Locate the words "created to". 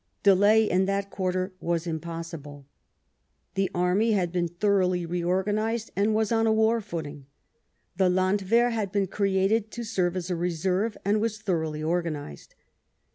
9.05-9.83